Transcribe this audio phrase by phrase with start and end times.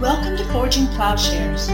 [0.00, 1.68] Welcome to Forging Plowshares.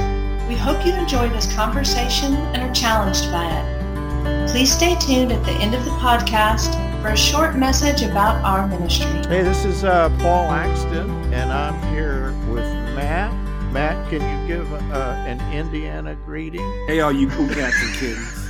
[0.48, 4.50] We hope you enjoy this conversation and are challenged by it.
[4.50, 8.66] Please stay tuned at the end of the podcast for a short message about our
[8.66, 9.07] ministry.
[9.29, 12.64] Hey, this is uh, Paul Axton, and I'm here with
[12.96, 13.32] Matt.
[13.72, 16.68] Matt, can you give uh, an Indiana greeting?
[16.88, 18.45] Hey, all you cool cats and kittens.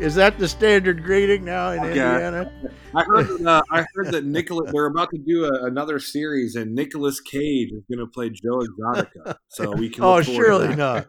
[0.00, 1.88] Is that the standard greeting now in Okay.
[1.90, 2.50] Indiana?
[2.94, 4.72] I heard, that, uh, I heard that Nicolas.
[4.72, 8.60] They're about to do a, another series, and Nicolas Cage is going to play Joe
[8.60, 9.36] Exotica.
[9.48, 10.02] So we can.
[10.10, 11.08] Oh, surely not.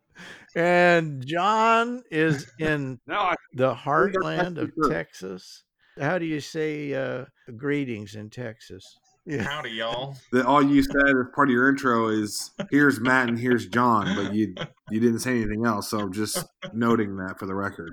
[0.56, 4.90] and John is in No, I, the heartland of true.
[4.90, 5.64] Texas.
[6.00, 7.26] How do you say uh,
[7.56, 8.84] greetings in Texas?
[9.30, 9.44] Yeah.
[9.44, 10.16] Howdy, y'all.
[10.32, 14.16] that all you said as part of your intro is "Here's Matt and here's John,"
[14.16, 14.56] but you
[14.90, 15.92] you didn't say anything else.
[15.92, 16.44] So I'm just
[16.74, 17.92] noting that for the record.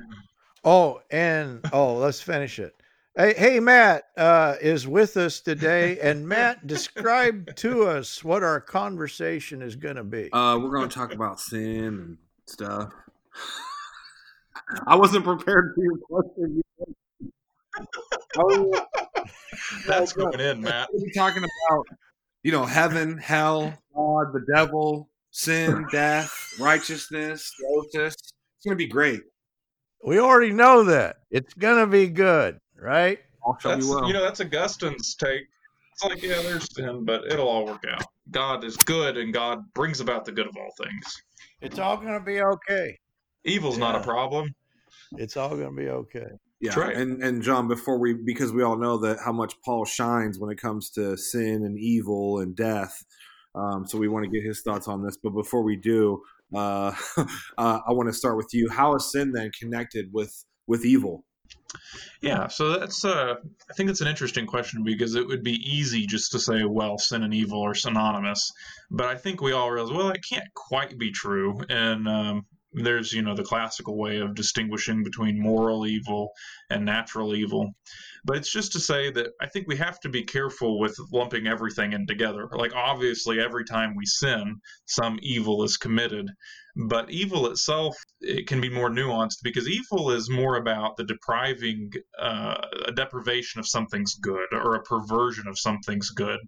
[0.64, 2.74] Oh, and oh, let's finish it.
[3.14, 8.59] Hey, hey, Matt uh, is with us today, and Matt, describe to us what our
[8.59, 10.32] conversation is going to be.
[10.32, 12.92] Uh, we're going to talk about sin and stuff.
[14.87, 16.62] I wasn't prepared for your question.
[18.38, 18.82] Oh, I was-
[19.87, 20.88] That's going in, Matt.
[20.93, 21.87] We're be talking about,
[22.43, 28.13] you know, heaven, hell, God, the devil, sin, death, righteousness, theosis.
[28.15, 28.32] It's
[28.65, 29.23] gonna be great.
[30.04, 33.19] we already know that it's going to be good, right?
[33.43, 34.07] All shall be That's, well.
[34.07, 35.43] you know, that's Augustine's take.
[35.93, 38.04] It's like, yeah, there's sin, but it'll all work out.
[38.30, 41.23] God is good, and God brings about the good of all things.
[41.60, 42.99] It's all going to be okay.
[43.45, 44.54] Evil's not a problem.
[45.16, 46.29] It's all going to be okay.
[46.60, 46.96] Yeah, that's right.
[46.96, 50.51] and and John, before we, because we all know that how much Paul shines when
[50.51, 53.04] it comes to sin and evil and death.
[53.54, 55.16] Um, so we want to get his thoughts on this.
[55.16, 56.23] But before we do,
[56.54, 58.68] uh, uh, I want to start with you.
[58.71, 61.24] How is sin then connected with with evil?
[62.23, 63.35] Yeah, so that's uh
[63.70, 66.98] I think it's an interesting question because it would be easy just to say, well,
[66.98, 68.53] sin and evil are synonymous.
[68.91, 71.60] But I think we all realize, well, it can't quite be true.
[71.69, 72.47] And um,
[72.77, 76.31] there's, you know, the classical way of distinguishing between moral evil
[76.70, 77.72] and natural evil.
[78.25, 81.47] But it's just to say that I think we have to be careful with lumping
[81.47, 82.48] everything in together.
[82.53, 86.28] Like, obviously, every time we sin, some evil is committed.
[86.88, 91.91] But evil itself, it can be more nuanced because evil is more about the depriving,
[92.20, 96.41] uh, a deprivation of something's good or a perversion of something's good.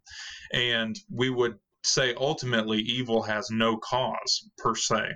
[0.52, 5.12] And we would say ultimately evil has no cause per se.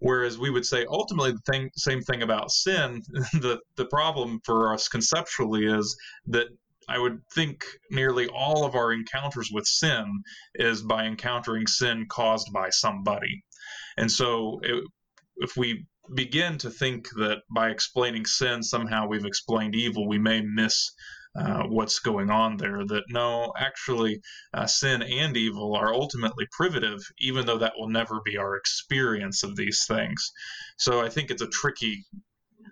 [0.00, 3.02] Whereas we would say ultimately the thing, same thing about sin.
[3.32, 5.96] The the problem for us conceptually is
[6.26, 6.48] that
[6.88, 10.22] I would think nearly all of our encounters with sin
[10.54, 13.44] is by encountering sin caused by somebody.
[13.96, 14.84] And so it,
[15.38, 20.40] if we begin to think that by explaining sin somehow we've explained evil, we may
[20.40, 20.92] miss
[21.38, 22.84] uh, what's going on there.
[22.86, 24.20] That no, actually,
[24.54, 29.42] uh, sin and evil are ultimately privative, even though that will never be our experience
[29.42, 30.32] of these things.
[30.78, 32.04] So I think it's a tricky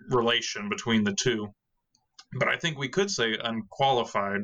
[0.09, 1.53] relation between the two.
[2.37, 4.41] But I think we could say unqualified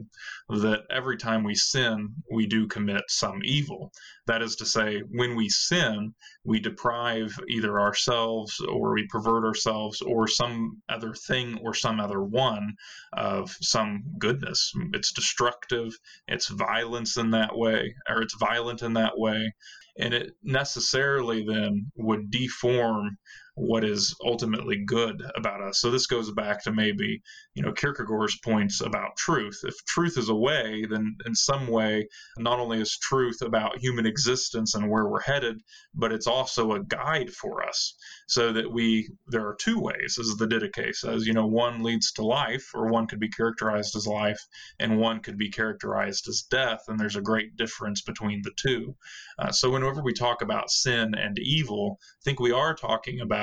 [0.50, 3.92] that every time we sin, we do commit some evil.
[4.28, 6.14] That is to say, when we sin,
[6.46, 12.24] we deprive either ourselves or we pervert ourselves or some other thing or some other
[12.24, 12.76] one
[13.14, 14.72] of some goodness.
[14.94, 15.92] It's destructive,
[16.28, 19.54] it's violence in that way, or it's violent in that way.
[19.98, 23.18] And it necessarily then would deform
[23.56, 25.82] what is ultimately good about us.
[25.82, 27.22] So this goes back to maybe,
[27.54, 29.60] you know, Kierkegaard's points about truth.
[29.64, 32.08] If truth is a way, then in some way,
[32.38, 35.60] not only is truth about human existence and where we're headed,
[35.94, 37.96] but it's also a guide for us.
[38.28, 42.14] So that we, there are two ways, as the Didache says, you know, one leads
[42.14, 44.40] to life, or one could be characterized as life,
[44.80, 48.96] and one could be characterized as death, and there's a great difference between the two.
[49.38, 53.41] Uh, so whenever we talk about sin and evil, I think we are talking about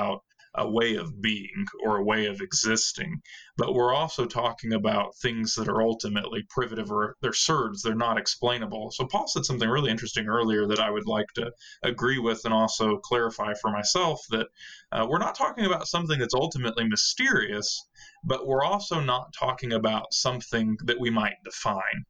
[0.54, 3.20] a way of being or a way of existing,
[3.56, 8.19] but we're also talking about things that are ultimately privative or they're surds, they're not
[8.19, 8.91] explainable.
[8.91, 11.53] So Paul said something really interesting earlier that I would like to
[11.83, 14.48] agree with and also clarify for myself that
[14.91, 17.86] uh, we're not talking about something that's ultimately mysterious,
[18.24, 22.04] but we're also not talking about something that we might define.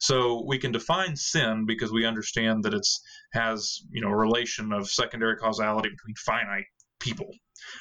[0.00, 3.00] So we can define sin because we understand that it's
[3.32, 6.66] has you know a relation of secondary causality between finite
[7.04, 7.30] people.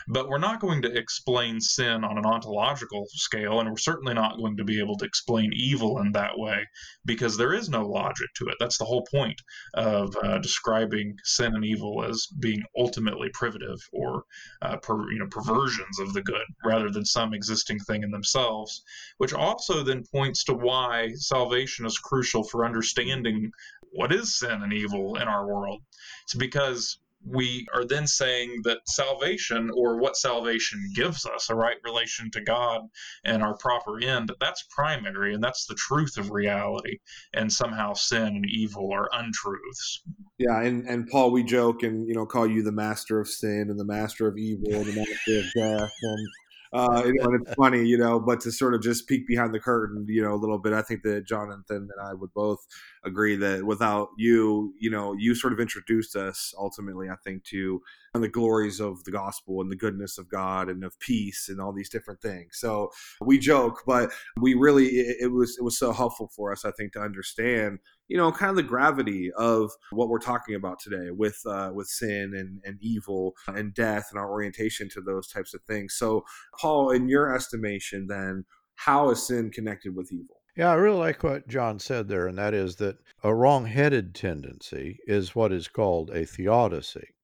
[0.08, 4.38] but we're not going to explain sin on an ontological scale, and we're certainly not
[4.38, 6.66] going to be able to explain evil in that way
[7.06, 8.56] because there is no logic to it.
[8.60, 9.42] That's the whole point
[9.74, 14.24] of uh, describing sin and evil as being ultimately privative or
[14.62, 18.84] uh, per, you know perversions of the good rather than some existing thing in themselves,
[19.18, 23.52] which also then points to why salvation is crucial for understanding
[23.92, 25.82] what is sin and evil in our world.
[26.24, 31.78] It's because we are then saying that salvation or what salvation gives us a right
[31.84, 32.82] relation to god
[33.24, 36.98] and our proper end that's primary and that's the truth of reality
[37.34, 40.04] and somehow sin and evil are untruths.
[40.38, 43.68] Yeah and and paul we joke and you know call you the master of sin
[43.70, 46.28] and the master of evil and the master of death and
[46.74, 49.54] uh, you know, and it's funny, you know, but to sort of just peek behind
[49.54, 52.66] the curtain, you know, a little bit, I think that Jonathan and I would both
[53.06, 57.82] agree that without you, you know, you sort of introduced us ultimately, I think, to
[58.14, 61.74] the glories of the gospel and the goodness of God and of peace and all
[61.74, 62.58] these different things.
[62.60, 62.92] So
[63.22, 66.72] we joke, but we really it, it was it was so helpful for us, I
[66.72, 67.80] think, to understand,
[68.14, 71.88] you know, kind of the gravity of what we're talking about today with uh, with
[71.88, 75.96] sin and and evil and death and our orientation to those types of things.
[75.96, 76.24] So,
[76.62, 78.46] Paul, in your estimation, then,
[78.76, 80.42] how is sin connected with evil?
[80.56, 84.14] Yeah, I really like what John said there, and that is that a wrong headed
[84.14, 87.16] tendency is what is called a theodicy.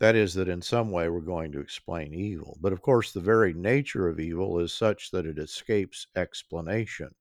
[0.00, 2.58] That is, that in some way we're going to explain evil.
[2.60, 7.14] But of course, the very nature of evil is such that it escapes explanation,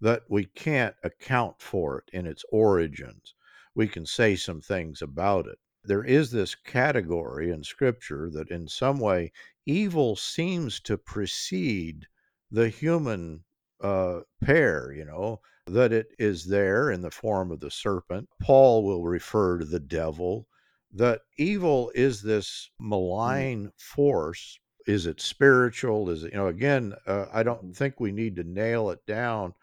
[0.00, 3.34] that we can't account for it in its origins.
[3.74, 5.58] We can say some things about it.
[5.84, 9.32] There is this category in Scripture that in some way
[9.66, 12.06] evil seems to precede
[12.50, 13.44] the human
[13.80, 18.28] uh, pair, you know, that it is there in the form of the serpent.
[18.40, 20.46] Paul will refer to the devil,
[20.92, 22.88] that evil is this mm.
[22.88, 24.58] malign force.
[24.86, 26.10] Is it spiritual?
[26.10, 27.76] Is it, you know, again, uh, I don't mm.
[27.76, 29.54] think we need to nail it down.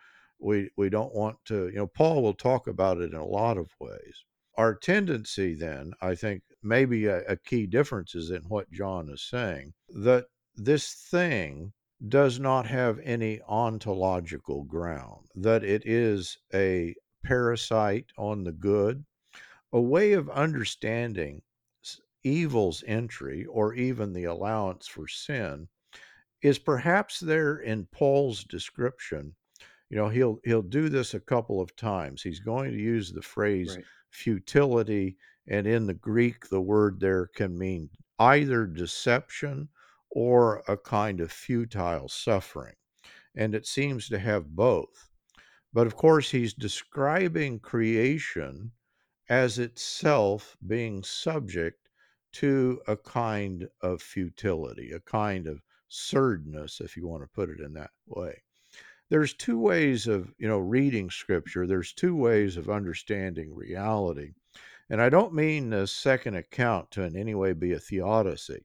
[0.42, 3.58] We, we don't want to, you know, Paul will talk about it in a lot
[3.58, 4.24] of ways.
[4.58, 9.22] Our tendency, then, I think, maybe a, a key difference is in what John is
[9.22, 11.74] saying that this thing
[12.08, 19.06] does not have any ontological ground, that it is a parasite on the good,
[19.72, 21.42] a way of understanding
[22.24, 25.68] evil's entry or even the allowance for sin
[26.42, 29.36] is perhaps there in Paul's description.
[29.92, 32.22] You know, he'll he'll do this a couple of times.
[32.22, 33.86] He's going to use the phrase right.
[34.10, 35.18] futility,
[35.50, 39.68] and in the Greek, the word there can mean either deception
[40.10, 42.76] or a kind of futile suffering.
[43.36, 45.10] And it seems to have both.
[45.74, 48.72] But of course, he's describing creation
[49.28, 51.90] as itself being subject
[52.34, 57.60] to a kind of futility, a kind of surdness, if you want to put it
[57.60, 58.42] in that way.
[59.12, 61.68] There's two ways of, you know, reading scripture.
[61.68, 64.31] There's two ways of understanding reality.
[64.90, 68.63] And I don't mean the second account to in any way be a theodicy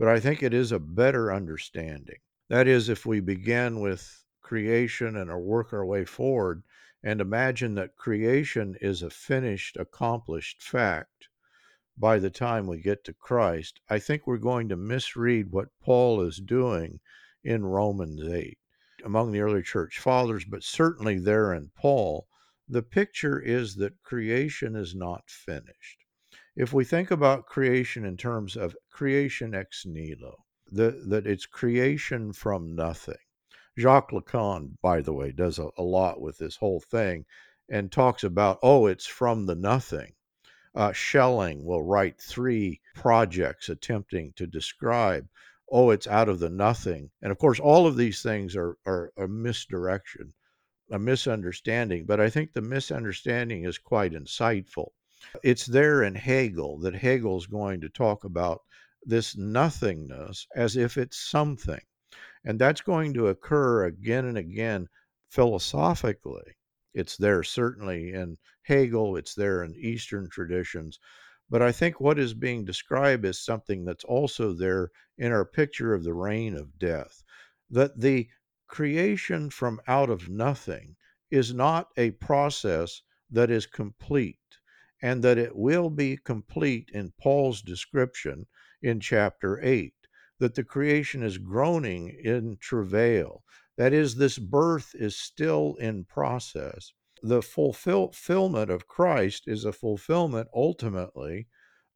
[0.00, 2.20] but I think it is a better understanding.
[2.48, 6.62] That is, if we begin with creation and work our way forward
[7.02, 11.28] and imagine that creation is a finished, accomplished fact
[11.98, 16.22] by the time we get to Christ, I think we're going to misread what Paul
[16.22, 17.00] is doing
[17.44, 18.56] in Romans 8.
[19.04, 22.26] Among the early church fathers, but certainly there in Paul,
[22.68, 26.00] the picture is that creation is not finished
[26.56, 32.32] if we think about creation in terms of creation ex nihilo, the, that it's creation
[32.32, 33.16] from nothing.
[33.78, 37.24] Jacques Lacan, by the way, does a, a, lot with this whole thing
[37.70, 40.12] and talks about, oh, it's from the nothing.
[40.74, 45.28] Uh, Schelling will write three projects attempting to describe,
[45.70, 47.10] oh, it's out of the nothing.
[47.22, 50.32] And of course, all of these things are, are a misdirection,
[50.90, 52.06] a misunderstanding.
[52.06, 54.88] But I think the misunderstanding is quite insightful
[55.42, 58.62] it's there in Hegel that Hegel's going to talk about
[59.02, 61.82] this nothingness as if it's something.
[62.42, 64.88] And that's going to occur again and again
[65.28, 66.56] philosophically.
[66.94, 70.98] It's there certainly in Hegel, it's there in Eastern traditions.
[71.50, 75.92] But I think what is being described is something that's also there in our picture
[75.92, 77.24] of the reign of death.
[77.68, 78.28] That the
[78.68, 80.94] creation from out of nothing
[81.28, 84.38] is not a process that is complete
[85.02, 88.46] and that it will be complete in Paul's description
[88.82, 89.92] in chapter 8,
[90.38, 93.42] that the creation is groaning in travail.
[93.76, 96.92] That is, this birth is still in process.
[97.22, 101.48] The fulfillment of Christ is a fulfillment ultimately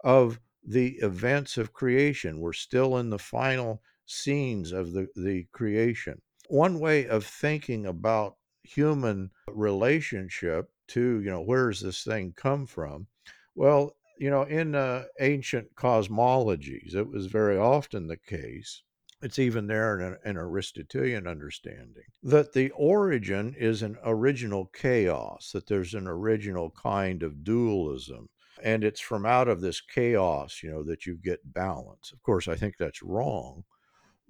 [0.02, 2.40] of the events of creation.
[2.40, 6.21] We're still in the final scenes of the, the creation.
[6.49, 12.66] One way of thinking about human relationship to, you know, where does this thing come
[12.66, 13.07] from?
[13.54, 18.83] Well, you know, in uh, ancient cosmologies, it was very often the case.
[19.25, 25.66] It's even there in an Aristotelian understanding that the origin is an original chaos, that
[25.66, 28.28] there's an original kind of dualism.
[28.62, 32.12] And it's from out of this chaos, you know, that you get balance.
[32.12, 33.64] Of course, I think that's wrong.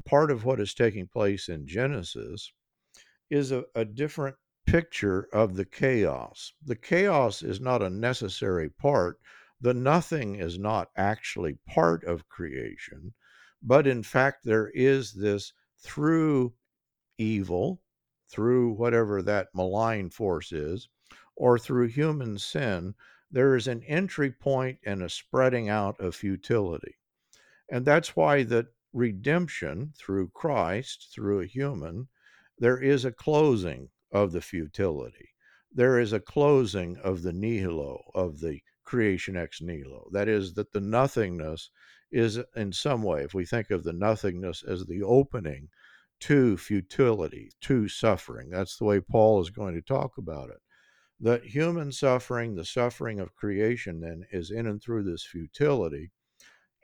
[0.05, 2.53] Part of what is taking place in Genesis
[3.31, 6.53] is a, a different picture of the chaos.
[6.65, 9.19] The chaos is not a necessary part
[9.61, 13.15] the nothing is not actually part of creation,
[13.67, 16.53] but in fact, there is this through
[17.17, 17.81] evil,
[18.29, 20.89] through whatever that malign force is,
[21.35, 22.95] or through human sin,
[23.31, 26.95] there is an entry point and a spreading out of futility.
[27.71, 32.09] And that's why that redemption through Christ, through a human,
[32.59, 35.31] there is a closing of the futility.
[35.73, 40.09] There is a closing of the nihilo, of the creation ex nihilo.
[40.13, 41.71] That is, that the nothingness
[42.15, 45.69] is in some way, if we think of the nothingness as the opening
[46.21, 50.61] to futility, to suffering, that's the way Paul is going to talk about it.
[51.21, 56.13] That human suffering, the suffering of creation, then is in and through this futility.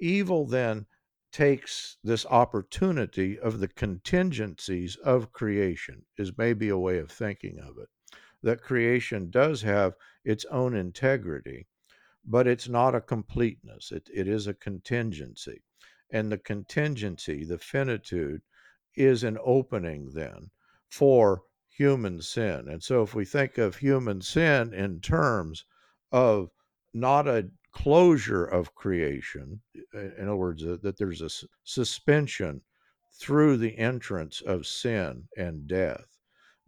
[0.00, 0.86] Evil then
[1.32, 7.78] takes this opportunity of the contingencies of creation, is maybe a way of thinking of
[7.78, 7.88] it.
[8.42, 9.94] That creation does have
[10.24, 11.68] its own integrity,
[12.24, 13.92] but it's not a completeness.
[13.92, 15.62] It, it is a contingency.
[16.12, 18.42] And the contingency, the finitude,
[18.96, 20.50] is an opening then
[20.88, 22.68] for human sin.
[22.68, 25.64] And so if we think of human sin in terms
[26.12, 26.50] of
[26.92, 29.60] not a closure of creation,
[29.94, 31.30] in other words, that there's a
[31.64, 32.60] suspension
[33.20, 36.06] through the entrance of sin and death,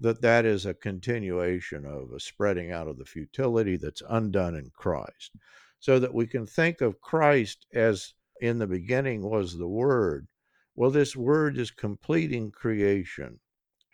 [0.02, 4.70] that that is a continuation of a spreading out of the futility that's undone in
[4.74, 5.32] Christ.
[5.78, 10.26] So that we can think of Christ as in the beginning was the Word.
[10.74, 13.40] Well, this Word is completing creation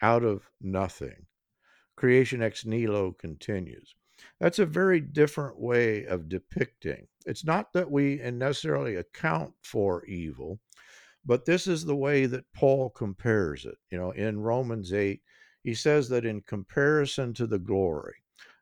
[0.02, 1.26] out of nothing.
[1.96, 3.94] Creation ex nihilo continues.
[4.40, 7.06] That's a very different way of depicting.
[7.26, 10.60] It's not that we necessarily account for evil,
[11.24, 13.76] but this is the way that Paul compares it.
[13.90, 15.20] You know, in Romans 8,
[15.62, 18.14] he says that in comparison to the glory,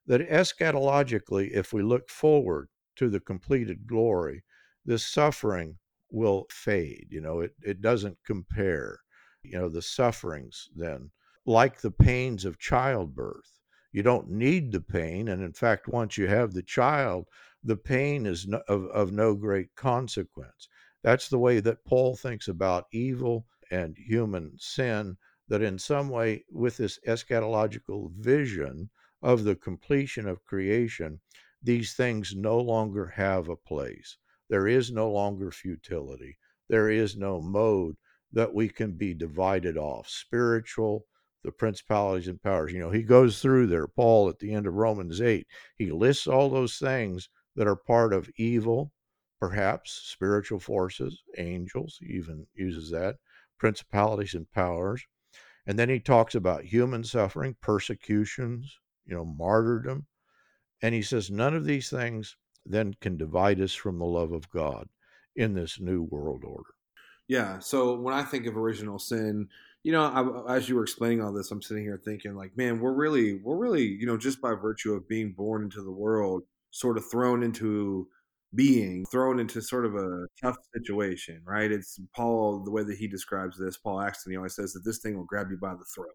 [0.07, 4.43] that eschatologically, if we look forward to the completed glory,
[4.85, 5.77] this suffering
[6.11, 7.09] will fade.
[7.11, 9.01] You know, it, it doesn't compare.
[9.43, 11.11] You know, the sufferings then,
[11.45, 13.61] like the pains of childbirth,
[13.93, 15.29] you don't need the pain.
[15.29, 17.27] And in fact, once you have the child,
[17.63, 20.69] the pain is no, of, of no great consequence.
[21.03, 25.17] That's the way that Paul thinks about evil and human sin
[25.49, 28.91] that in some way, with this eschatological vision
[29.23, 31.21] of the completion of creation,
[31.63, 34.19] these things no longer have a place.
[34.49, 36.39] There is no longer futility.
[36.69, 37.97] There is no mode
[38.33, 40.09] that we can be divided off.
[40.09, 41.07] Spiritual,
[41.43, 42.73] the principalities and powers.
[42.73, 46.27] You know, he goes through there, Paul, at the end of Romans 8, he lists
[46.27, 48.93] all those things that are part of evil,
[49.39, 53.17] perhaps spiritual forces, angels, even uses that,
[53.59, 55.07] principalities and powers.
[55.67, 60.07] And then he talks about human suffering, persecutions, you know, martyrdom.
[60.83, 64.51] And he says, none of these things then can divide us from the love of
[64.51, 64.89] God
[65.35, 66.71] in this new world order.
[67.29, 67.59] Yeah.
[67.59, 69.49] So when I think of original sin,
[69.83, 72.81] you know, I, as you were explaining all this, I'm sitting here thinking, like, man,
[72.81, 76.43] we're really, we're really, you know, just by virtue of being born into the world,
[76.71, 78.09] sort of thrown into
[78.55, 81.71] being thrown into sort of a tough situation, right?
[81.71, 84.99] It's Paul, the way that he describes this, Paul Axton, he always says that this
[84.99, 86.15] thing will grab you by the throat,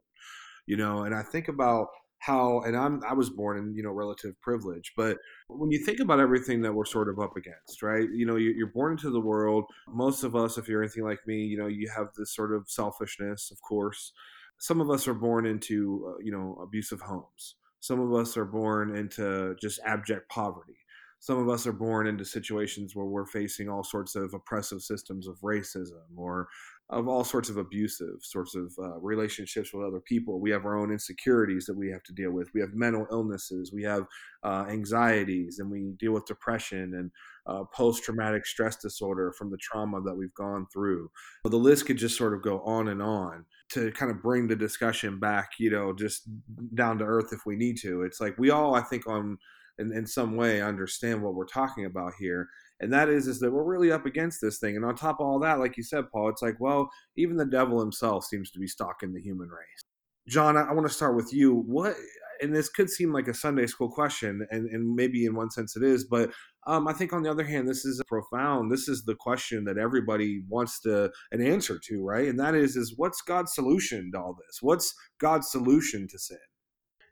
[0.66, 1.88] you know, and I think about
[2.20, 6.00] how, and I'm, I was born in, you know, relative privilege, but when you think
[6.00, 8.08] about everything that we're sort of up against, right?
[8.14, 9.66] You know, you're born into the world.
[9.88, 12.70] Most of us, if you're anything like me, you know, you have this sort of
[12.70, 14.14] selfishness, of course.
[14.60, 17.56] Some of us are born into, uh, you know, abusive homes.
[17.80, 20.78] Some of us are born into just abject poverty
[21.22, 25.28] some of us are born into situations where we're facing all sorts of oppressive systems
[25.28, 26.48] of racism or
[26.90, 30.40] of all sorts of abusive sorts of uh, relationships with other people.
[30.40, 32.50] We have our own insecurities that we have to deal with.
[32.56, 33.72] We have mental illnesses.
[33.72, 34.08] We have
[34.44, 37.12] uh, anxieties, and we deal with depression and
[37.46, 41.12] uh, post traumatic stress disorder from the trauma that we've gone through.
[41.44, 44.56] The list could just sort of go on and on to kind of bring the
[44.56, 46.28] discussion back, you know, just
[46.74, 48.02] down to earth if we need to.
[48.02, 49.38] It's like we all, I think, on
[49.82, 52.48] in, in some way understand what we're talking about here.
[52.80, 54.76] And that is is that we're really up against this thing.
[54.76, 57.46] And on top of all that like you said paul it's like well even the
[57.46, 59.84] devil himself seems to be stalking the human race.
[60.28, 61.64] John i, I want to start with you.
[61.68, 61.96] What
[62.42, 65.76] and this could seem like a sunday school question and, and maybe in one sense
[65.76, 66.32] it is but
[66.66, 68.70] um, i think on the other hand this is profound.
[68.70, 72.28] This is the question that everybody wants to an answer to right?
[72.28, 74.58] And that is is what's god's solution to all this?
[74.62, 76.38] What's god's solution to sin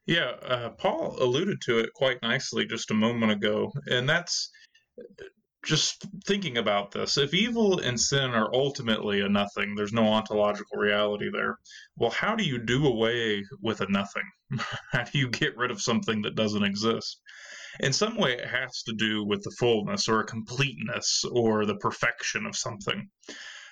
[0.05, 4.51] yeah, uh, Paul alluded to it quite nicely just a moment ago, and that's
[5.65, 10.77] just thinking about this, if evil and sin are ultimately a nothing, there's no ontological
[10.77, 11.57] reality there.
[11.97, 14.23] Well, how do you do away with a nothing?
[14.91, 17.19] how do you get rid of something that doesn't exist?
[17.81, 21.75] In some way, it has to do with the fullness or a completeness or the
[21.77, 23.09] perfection of something.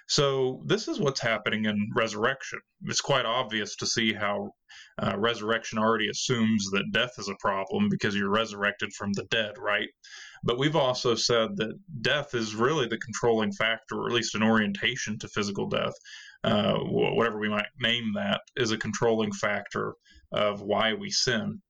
[0.09, 2.59] So, this is what's happening in resurrection.
[2.85, 4.51] It's quite obvious to see how
[5.01, 9.55] uh, resurrection already assumes that death is a problem because you're resurrected from the dead,
[9.57, 9.89] right?
[10.43, 14.43] But we've also said that death is really the controlling factor, or at least an
[14.43, 15.93] orientation to physical death,
[16.45, 19.93] uh, whatever we might name that, is a controlling factor
[20.31, 21.61] of why we sin.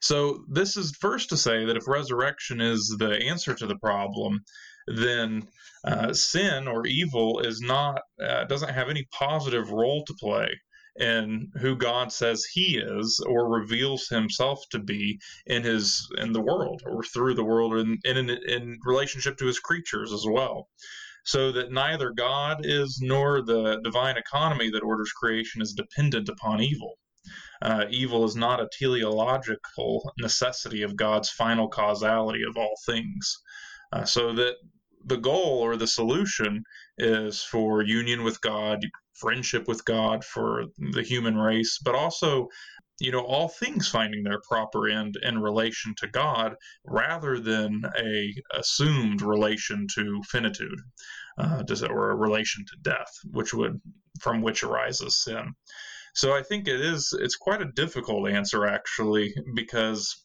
[0.00, 4.40] So, this is first to say that if resurrection is the answer to the problem,
[4.86, 5.48] then
[5.84, 10.48] uh, sin or evil is not uh, doesn't have any positive role to play
[10.96, 16.40] in who God says He is or reveals Himself to be in His in the
[16.40, 20.68] world or through the world and in, in, in relationship to His creatures as well.
[21.24, 26.62] So that neither God is nor the divine economy that orders creation is dependent upon
[26.62, 26.94] evil.
[27.62, 33.38] Uh, evil is not a teleological necessity of God's final causality of all things.
[33.92, 34.56] Uh, so that
[35.06, 36.62] the goal or the solution
[36.98, 38.78] is for union with God,
[39.14, 42.48] friendship with God, for the human race, but also
[43.00, 46.54] you know all things finding their proper end in relation to god
[46.84, 50.78] rather than a assumed relation to finitude
[51.38, 53.80] uh, or a relation to death which would
[54.20, 55.54] from which arises sin.
[56.14, 60.24] So i think it is it's quite a difficult answer actually because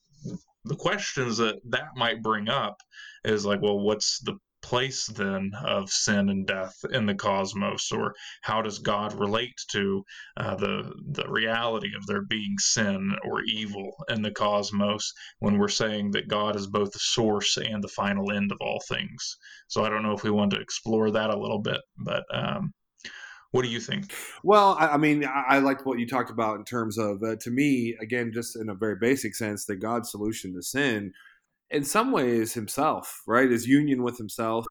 [0.65, 2.77] the questions that that might bring up
[3.23, 8.15] is like well what's the place then of sin and death in the cosmos, or
[8.41, 10.03] how does God relate to
[10.37, 15.67] uh, the the reality of there being sin or evil in the cosmos when we're
[15.67, 19.37] saying that God is both the source and the final end of all things?
[19.67, 22.73] So I don't know if we want to explore that a little bit, but um,
[23.55, 24.13] what do you think?
[24.43, 27.37] Well, I, I mean, I, I, liked what you talked about in terms of, uh,
[27.37, 31.13] to me, again, just in a very basic sense, that God's solution to sin
[31.69, 33.49] in some ways himself, right?
[33.49, 34.65] His union with himself.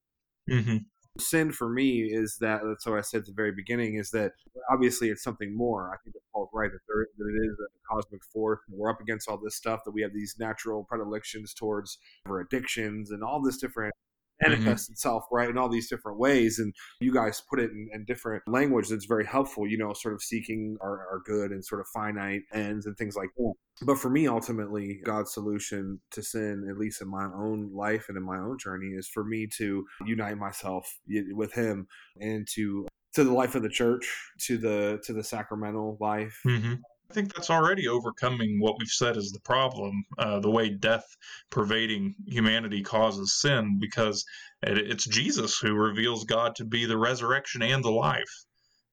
[0.51, 0.77] Mm-hmm.
[1.18, 4.33] Sin for me is that that's what I said at the very beginning is that
[4.70, 5.90] obviously it's something more.
[5.90, 8.61] I think that Paul's right that, there, that it is a cosmic force.
[8.68, 13.12] We're up against all this stuff that we have these natural predilections towards our addictions
[13.12, 13.94] and all this different
[14.42, 14.92] manifests mm-hmm.
[14.92, 18.42] itself right in all these different ways and you guys put it in, in, different
[18.47, 21.87] language that's very helpful you know sort of seeking our, our good and sort of
[21.88, 26.77] finite ends and things like that but for me ultimately god's solution to sin at
[26.77, 30.37] least in my own life and in my own journey is for me to unite
[30.37, 30.99] myself
[31.33, 31.87] with him
[32.20, 34.07] and to to the life of the church
[34.38, 36.75] to the to the sacramental life mm-hmm.
[37.11, 41.05] I think that's already overcoming what we've said is the problem, uh, the way death
[41.51, 44.25] pervading humanity causes sin, because
[44.62, 48.45] it's Jesus who reveals God to be the resurrection and the life.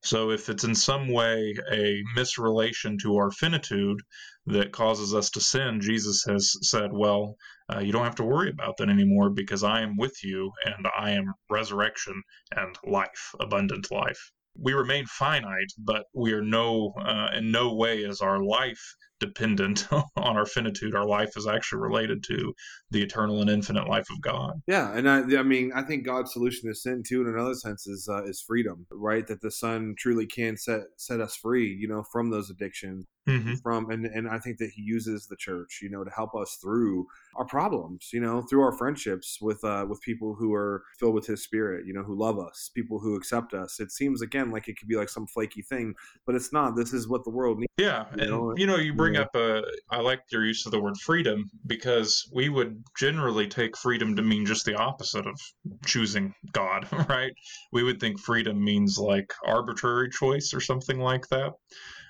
[0.02, 4.00] So if it's in some way a misrelation to our finitude
[4.46, 7.36] that causes us to sin, Jesus has said, well,
[7.72, 10.86] uh, you don't have to worry about that anymore because I am with you and
[10.96, 12.22] I am resurrection
[12.54, 17.98] and life, abundant life we remain finite, but we are no uh, in no way
[17.98, 18.82] is our life
[19.22, 20.94] dependent on our finitude.
[20.94, 22.52] Our life is actually related to
[22.90, 24.60] the eternal and infinite life of God.
[24.66, 27.86] Yeah, and I, I mean, I think God's solution to sin too, in another sense,
[27.86, 29.26] is uh, is freedom, right?
[29.26, 33.54] That the Son truly can set set us free, you know, from those addictions, mm-hmm.
[33.62, 36.58] from and and I think that He uses the church, you know, to help us
[36.60, 37.06] through
[37.36, 41.26] our problems, you know, through our friendships with uh, with people who are filled with
[41.26, 43.80] His Spirit, you know, who love us, people who accept us.
[43.80, 45.94] It seems again like it could be like some flaky thing,
[46.26, 46.76] but it's not.
[46.76, 47.72] This is what the world needs.
[47.78, 48.54] Yeah, you and know?
[48.56, 49.22] you know, you bring yeah.
[49.22, 49.62] up a.
[49.90, 54.22] I like your use of the word freedom because we would generally take freedom to
[54.22, 55.38] mean just the opposite of
[55.86, 57.32] choosing God, right?
[57.72, 61.52] We would think freedom means like arbitrary choice or something like that.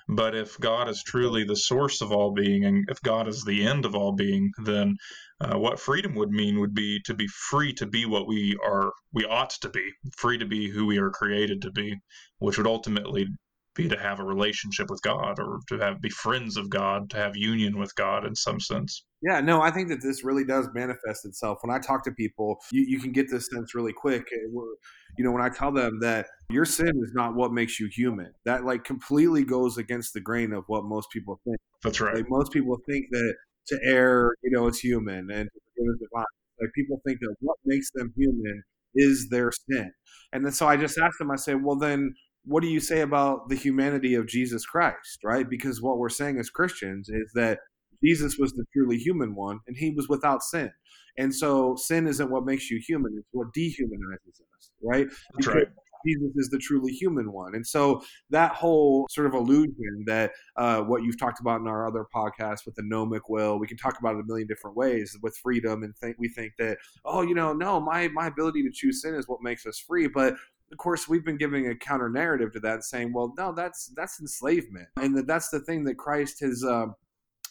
[0.09, 3.65] But if God is truly the source of all being, and if God is the
[3.65, 4.97] end of all being, then
[5.39, 8.91] uh, what freedom would mean would be to be free to be what we are,
[9.13, 11.97] we ought to be, free to be who we are created to be,
[12.39, 13.27] which would ultimately
[13.75, 17.17] be to have a relationship with God or to have be friends of God, to
[17.17, 19.05] have union with God in some sense.
[19.21, 21.59] Yeah, no, I think that this really does manifest itself.
[21.61, 24.27] When I talk to people, you, you can get this sense really quick.
[24.31, 28.31] You know, when I tell them that your sin is not what makes you human,
[28.45, 31.57] that like completely goes against the grain of what most people think.
[31.83, 32.15] That's right.
[32.15, 33.35] Like most people think that
[33.67, 36.25] to err, you know, it's human and to forgive is divine.
[36.61, 38.63] Like people think that what makes them human
[38.95, 39.91] is their sin.
[40.33, 42.13] And then so I just ask them, I say, well, then
[42.45, 45.49] what do you say about the humanity of Jesus Christ, right?
[45.49, 47.59] Because what we're saying as Christians is that
[48.03, 50.71] Jesus was the truly human one and he was without sin.
[51.17, 55.07] And so sin isn't what makes you human, it's what dehumanizes us, right?
[55.35, 55.67] That's right.
[56.05, 57.55] Jesus is the truly human one.
[57.55, 61.87] And so that whole sort of illusion that uh, what you've talked about in our
[61.87, 65.17] other podcast with the gnomic will, we can talk about it a million different ways
[65.21, 68.71] with freedom and think we think that, oh, you know, no, my my ability to
[68.73, 70.07] choose sin is what makes us free.
[70.07, 70.35] But
[70.73, 74.19] of course we've been giving a counter narrative to that saying well no that's that's
[74.19, 76.87] enslavement and that that's the thing that christ has uh,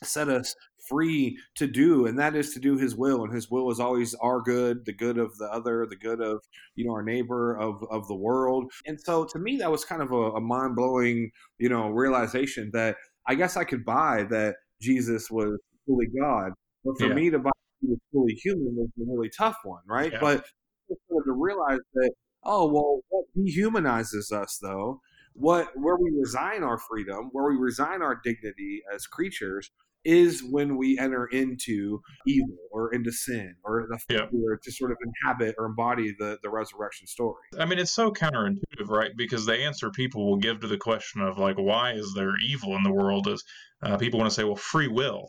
[0.02, 0.54] set us
[0.88, 4.14] free to do and that is to do his will and his will is always
[4.16, 6.40] our good the good of the other the good of
[6.74, 10.02] you know our neighbor of of the world and so to me that was kind
[10.02, 12.96] of a, a mind-blowing you know realization that
[13.28, 15.56] i guess i could buy that jesus was
[15.86, 16.50] fully god
[16.84, 17.14] but for yeah.
[17.14, 20.18] me to buy he was fully human was a really tough one right yeah.
[20.20, 20.44] but
[20.88, 22.10] to realize that
[22.44, 25.00] Oh well, what dehumanizes us though,
[25.34, 29.70] what where we resign our freedom, where we resign our dignity as creatures,
[30.04, 34.26] is when we enter into evil or into sin or the yeah.
[34.62, 37.42] to sort of inhabit or embody the the resurrection story.
[37.58, 39.12] I mean, it's so counterintuitive, right?
[39.16, 42.74] Because the answer people will give to the question of like, why is there evil
[42.76, 43.28] in the world?
[43.28, 43.44] Is
[43.82, 45.28] uh, people want to say, well, free will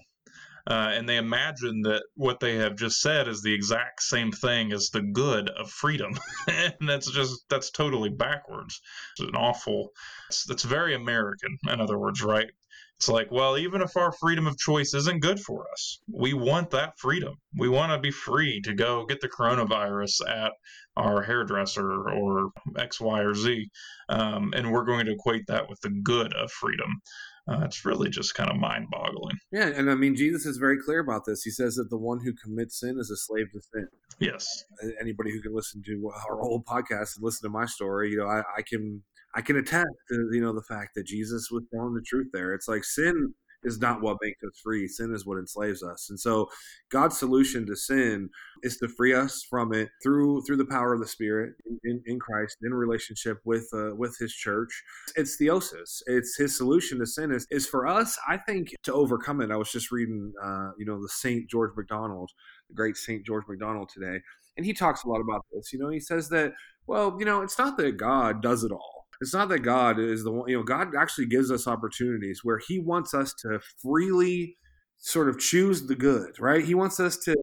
[0.66, 4.72] uh, and they imagine that what they have just said is the exact same thing
[4.72, 8.80] as the good of freedom, and that's just that's totally backwards.
[9.18, 9.90] It's an awful.
[10.30, 12.50] It's, it's very American, in other words, right?
[12.98, 16.70] It's like, well, even if our freedom of choice isn't good for us, we want
[16.70, 17.36] that freedom.
[17.58, 20.54] We want to be free to go get the coronavirus at
[20.96, 23.70] our hairdresser or X, Y, or Z.
[24.08, 27.02] Um, and we're going to equate that with the good of freedom.
[27.48, 29.36] Uh, it's really just kind of mind boggling.
[29.52, 31.44] Yeah, and I mean, Jesus is very clear about this.
[31.44, 33.88] He says that the one who commits sin is a slave to sin.
[34.20, 34.64] Yes.
[35.02, 38.28] Anybody who can listen to our old podcast and listen to my story, you know,
[38.28, 39.04] I, I can
[39.36, 42.54] I can attest to you know the fact that Jesus was telling the truth there.
[42.54, 44.88] It's like sin is not what makes us free.
[44.88, 46.10] Sin is what enslaves us.
[46.10, 46.50] And so
[46.90, 48.30] God's solution to sin
[48.64, 52.04] is to free us from it through through the power of the Spirit in, in,
[52.06, 54.84] in Christ, in relationship with uh, with His church.
[55.16, 56.02] It's theosis.
[56.08, 59.52] It's His solution to sin is, is for us, I think, to overcome it.
[59.52, 62.32] I was just reading, uh, you know, the Saint George MacDonald,
[62.70, 64.22] the great Saint George MacDonald today,
[64.58, 65.74] and he talks a lot about this.
[65.74, 66.54] You know, he says that,
[66.88, 68.93] well, you know, it's not that God does it all
[69.24, 72.60] it's not that God is the one, you know, God actually gives us opportunities where
[72.68, 74.58] He wants us to freely
[74.98, 76.64] sort of choose the good, right?
[76.64, 77.36] He wants us to,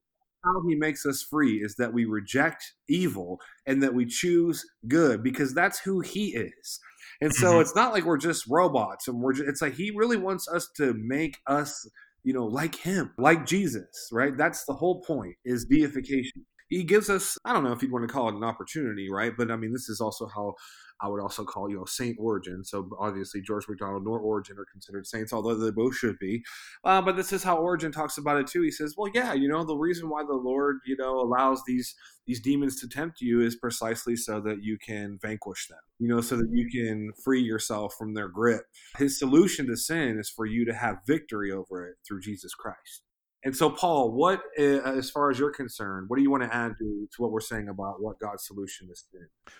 [0.45, 5.23] how He makes us free is that we reject evil and that we choose good
[5.23, 6.81] because that's who He is.
[7.23, 7.62] And so mm-hmm.
[7.62, 10.69] it's not like we're just robots and we're just, it's like He really wants us
[10.77, 11.88] to make us,
[12.25, 14.37] you know, like Him, like Jesus, right?
[14.37, 18.07] That's the whole point is deification he gives us i don't know if you'd want
[18.07, 20.55] to call it an opportunity right but i mean this is also how
[21.03, 22.65] I would also call, you know, Saint Origen.
[22.65, 26.43] So obviously George MacDonald nor Origen are considered saints, although they both should be.
[26.85, 28.63] Uh, but this is how Origen talks about it too.
[28.63, 31.95] He says, well, yeah, you know, the reason why the Lord, you know, allows these
[32.27, 36.21] these demons to tempt you is precisely so that you can vanquish them, you know,
[36.21, 38.63] so that you can free yourself from their grip.
[38.99, 43.03] His solution to sin is for you to have victory over it through Jesus Christ.
[43.42, 46.55] And so, Paul, what, uh, as far as you're concerned, what do you want to
[46.55, 49.18] add to, to what we're saying about what God's solution is to?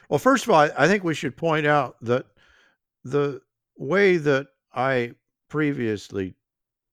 [0.08, 2.26] Well, first of all, I think we should point out that
[3.04, 3.40] the
[3.76, 5.14] way that I
[5.48, 6.34] previously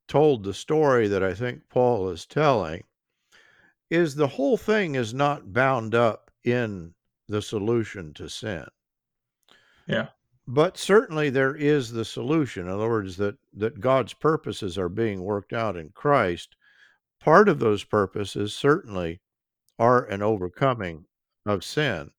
[0.07, 2.83] told the story that I think Paul is telling
[3.89, 6.93] is the whole thing is not bound up in
[7.27, 8.65] the solution to sin.
[9.87, 10.07] Yeah.
[10.47, 12.67] But certainly there is the solution.
[12.67, 16.55] In other words, that, that God's purposes are being worked out in Christ
[17.27, 19.19] Part of those purposes certainly
[19.77, 21.07] are an overcoming
[21.45, 22.11] of sin,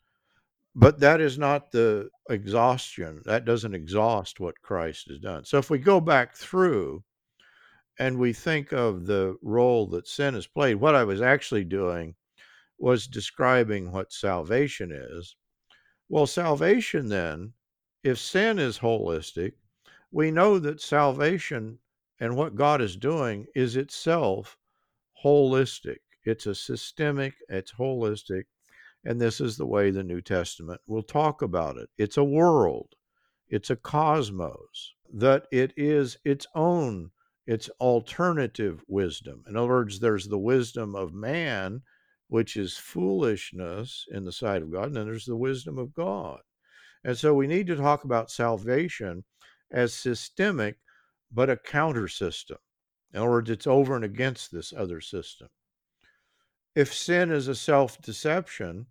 [0.74, 3.22] but that is not the exhaustion.
[3.24, 5.46] That doesn't exhaust what Christ has done.
[5.46, 7.04] So if we go back through
[7.98, 12.14] and we think of the role that sin has played, what I was actually doing
[12.76, 15.36] was describing what salvation is.
[16.10, 17.54] Well, salvation then,
[18.04, 19.52] if sin is holistic,
[20.10, 21.78] we know that salvation
[22.20, 24.57] and what God is doing is itself
[25.24, 25.98] holistic.
[26.24, 28.44] It's a systemic, it's holistic.
[29.04, 31.88] And this is the way the New Testament will talk about it.
[31.96, 32.94] It's a world.
[33.48, 37.10] it's a cosmos, that it is its own,
[37.46, 39.42] its alternative wisdom.
[39.48, 41.82] In other words, there's the wisdom of man,
[42.28, 46.40] which is foolishness in the sight of God, and then there's the wisdom of God.
[47.04, 49.24] And so we need to talk about salvation
[49.70, 50.76] as systemic,
[51.32, 52.58] but a counter system.
[53.12, 55.48] In other words, it's over and against this other system.
[56.74, 58.86] If sin is a self deception,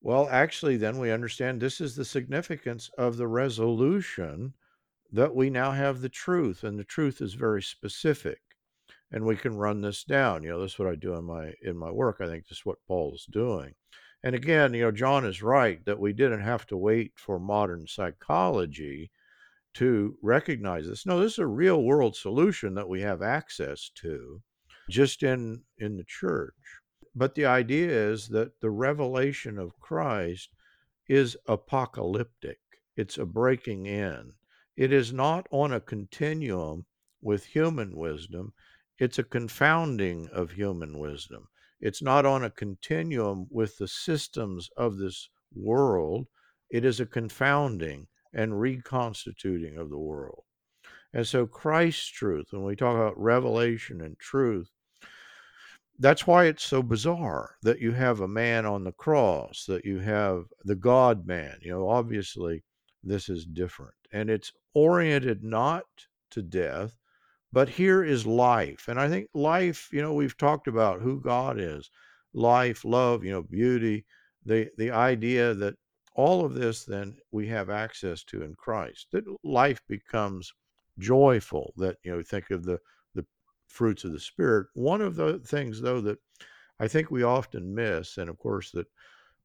[0.00, 4.54] well, actually, then we understand this is the significance of the resolution
[5.10, 8.40] that we now have the truth, and the truth is very specific.
[9.10, 10.42] And we can run this down.
[10.42, 12.16] You know, this is what I do in my in my work.
[12.20, 13.74] I think this is what Paul's doing.
[14.24, 17.86] And again, you know, John is right that we didn't have to wait for modern
[17.86, 19.10] psychology
[19.74, 21.04] to recognize this.
[21.04, 24.40] No, this is a real world solution that we have access to
[24.88, 26.54] just in in the church.
[27.14, 30.50] But the idea is that the revelation of Christ
[31.08, 32.58] is apocalyptic,
[32.96, 34.32] it's a breaking in.
[34.76, 36.86] It is not on a continuum
[37.22, 38.52] with human wisdom,
[38.98, 41.48] it's a confounding of human wisdom.
[41.80, 46.26] It's not on a continuum with the systems of this world,
[46.70, 50.44] it is a confounding and reconstituting of the world.
[51.12, 54.70] And so, Christ's truth, when we talk about revelation and truth,
[55.98, 60.00] that's why it's so bizarre that you have a man on the cross, that you
[60.00, 61.56] have the God man.
[61.62, 62.64] You know, obviously,
[63.04, 63.94] this is different.
[64.12, 65.84] And it's oriented not
[66.32, 66.98] to death,
[67.52, 68.88] but here is life.
[68.88, 71.88] And I think life, you know, we've talked about who God is
[72.32, 74.04] life, love, you know, beauty,
[74.44, 75.76] the, the idea that
[76.14, 80.52] all of this then we have access to in Christ, that life becomes
[80.98, 82.78] joyful, that, you know, think of the
[83.14, 83.26] the
[83.68, 84.68] fruits of the Spirit.
[84.74, 86.18] One of the things, though, that
[86.78, 88.86] I think we often miss, and of course, that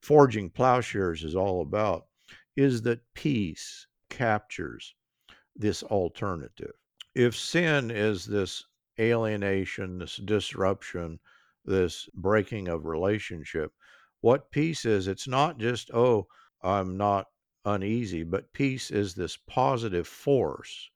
[0.02, 2.06] forging plowshares is all about,
[2.56, 4.96] is that peace captures
[5.56, 6.74] this alternative.
[7.16, 8.64] If sin is this
[9.00, 11.20] alienation, this disruption,
[11.66, 13.72] this breaking of relationship,
[14.22, 16.28] what peace is, it's not just, oh,
[16.62, 17.28] I'm not
[17.66, 20.90] uneasy, but peace is this positive force.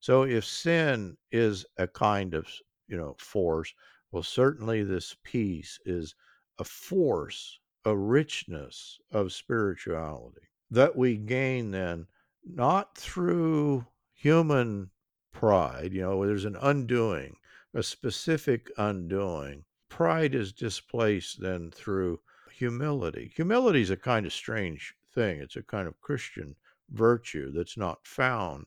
[0.00, 2.48] So if sin is a kind of
[2.88, 3.74] you know, force.
[4.12, 6.14] Well, certainly this peace is
[6.58, 12.06] a force, a richness of spirituality that we gain then
[12.44, 14.90] not through human
[15.32, 17.36] pride, you know, there's an undoing,
[17.74, 19.64] a specific undoing.
[19.88, 22.20] Pride is displaced then through
[22.52, 23.32] humility.
[23.36, 25.40] Humility is a kind of strange thing.
[25.40, 26.54] It's a kind of Christian
[26.90, 28.66] virtue that's not found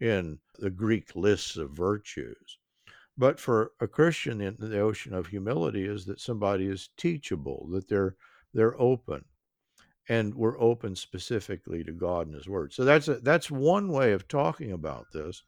[0.00, 2.58] in the Greek lists of virtues.
[3.18, 8.14] But for a Christian, the ocean of humility is that somebody is teachable, that they're
[8.52, 9.24] they're open,
[10.08, 12.72] and we're open specifically to God and His Word.
[12.72, 15.42] So that's a, that's one way of talking about this.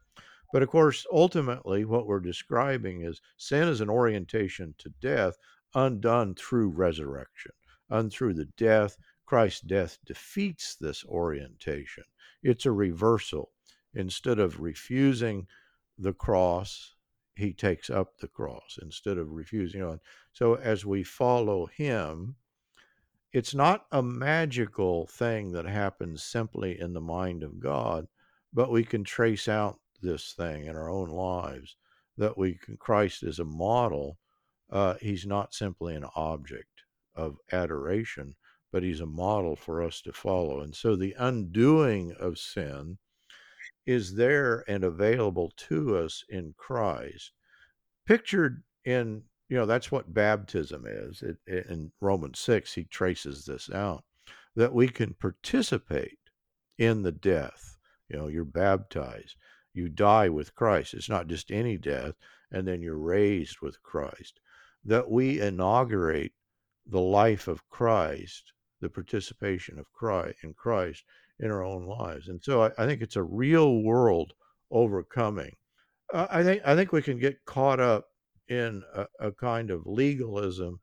[0.53, 5.37] But of course, ultimately, what we're describing is sin is an orientation to death,
[5.75, 7.53] undone through resurrection,
[7.91, 8.97] undone through the death.
[9.29, 12.05] Christ's death defeats this orientation.
[12.43, 13.51] It's a reversal.
[13.93, 15.47] Instead of refusing
[15.99, 16.95] the cross
[17.37, 20.01] he takes up the cross instead of refusing on.
[20.33, 22.37] So as we follow him,
[23.33, 28.09] it's not a magical thing that happens simply in the mind of God,
[28.55, 31.77] but we can trace out this thing in our own lives
[32.17, 34.17] that we can, Christ is a model.
[34.71, 36.83] Uh, he's not simply an object
[37.14, 38.35] of adoration,
[38.72, 40.61] but he's a model for us to follow.
[40.61, 42.98] And so the undoing of sin
[43.87, 47.33] is there and available to us in Christ.
[48.07, 51.22] Pictured in, you know, that's what baptism is.
[51.22, 54.04] It, in Romans 6, he traces this out
[54.54, 56.18] that we can participate
[56.76, 57.76] in the death.
[58.09, 59.37] You know, you're baptized,
[59.72, 60.94] you die with Christ.
[60.94, 62.14] It's not just any death,
[62.50, 64.40] and then you're raised with Christ.
[64.85, 66.33] That we inaugurate
[66.87, 71.05] the life of Christ, the participation of Christ in Christ
[71.41, 72.29] in our own lives.
[72.29, 74.33] And so I, I think it's a real world
[74.71, 75.55] overcoming.
[76.12, 78.07] Uh, I think I think we can get caught up
[78.49, 80.81] in a, a kind of legalism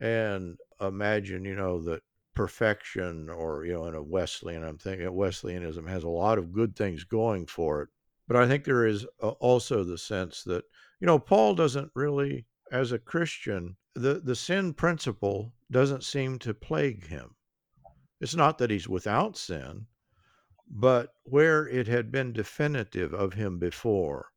[0.00, 2.02] and imagine, you know, that
[2.34, 6.74] perfection or you know in a wesleyan i'm thinking wesleyanism has a lot of good
[6.74, 7.88] things going for it
[8.26, 9.06] but i think there is
[9.38, 10.64] also the sense that
[11.00, 16.54] you know paul doesn't really as a christian the the sin principle doesn't seem to
[16.54, 17.34] plague him
[18.20, 19.86] it's not that he's without sin
[20.70, 24.30] but where it had been definitive of him before,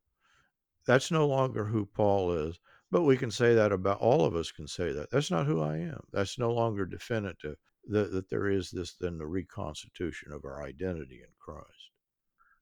[0.86, 2.58] that's no longer who Paul is.
[2.90, 5.10] But we can say that about all of us can say that.
[5.10, 6.00] That's not who I am.
[6.12, 7.56] That's no longer definitive.
[7.90, 11.90] That, that there is this then the reconstitution of our identity in Christ.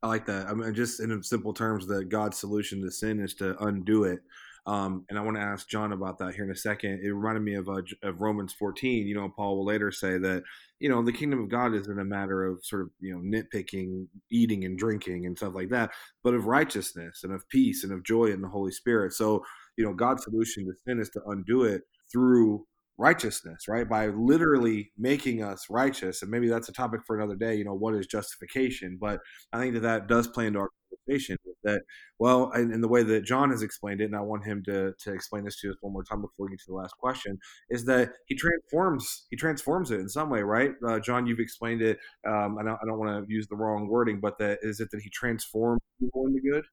[0.02, 0.46] I like that.
[0.46, 4.20] I mean, just in simple terms, that God's solution to sin is to undo it.
[4.66, 7.00] Um, and I want to ask John about that here in a second.
[7.02, 9.06] It reminded me of, uh, of Romans 14.
[9.06, 10.42] You know, Paul will later say that,
[10.80, 14.06] you know, the kingdom of God isn't a matter of sort of, you know, nitpicking,
[14.30, 15.90] eating and drinking and stuff like that,
[16.24, 19.12] but of righteousness and of peace and of joy in the Holy Spirit.
[19.12, 19.44] So,
[19.76, 22.66] you know, God's solution to sin is to undo it through
[22.98, 23.88] righteousness, right?
[23.88, 26.22] By literally making us righteous.
[26.22, 28.98] And maybe that's a topic for another day, you know, what is justification?
[29.00, 29.20] But
[29.52, 31.82] I think that that does play into our conversation that,
[32.18, 34.92] well, in, in, the way that John has explained it, and I want him to,
[34.98, 37.38] to explain this to us one more time before we get to the last question,
[37.70, 40.72] is that he transforms, he transforms it in some way, right?
[40.86, 41.98] Uh, John, you've explained it.
[42.26, 44.90] Um, I don't, I don't want to use the wrong wording, but that is it
[44.92, 46.64] that he transforms evil into good?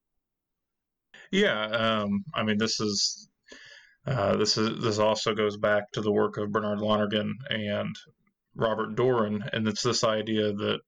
[1.32, 1.66] Yeah.
[1.66, 3.30] Um, I mean, this is
[4.06, 7.96] uh, this is this also goes back to the work of Bernard Lonergan and
[8.56, 10.80] Robert Doran, and it's this idea that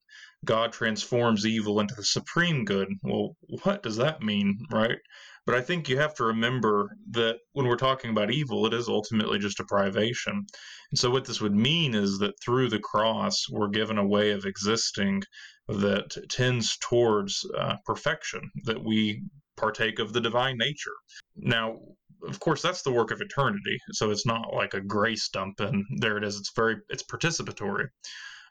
[0.45, 2.87] God transforms evil into the supreme good.
[3.01, 4.99] Well, what does that mean, right?
[5.45, 8.87] But I think you have to remember that when we're talking about evil, it is
[8.87, 10.45] ultimately just a privation.
[10.91, 14.31] And so, what this would mean is that through the cross, we're given a way
[14.31, 15.21] of existing
[15.67, 19.23] that tends towards uh, perfection, that we
[19.57, 20.95] partake of the divine nature.
[21.35, 21.79] Now,
[22.27, 25.85] of course that's the work of eternity so it's not like a grace dump and
[25.97, 27.87] there it is it's very it's participatory